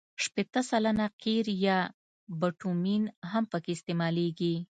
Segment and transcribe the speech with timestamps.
[0.23, 1.77] شپېته سلنه قیر یا
[2.39, 4.53] بټومین هم پکې استعمالیږي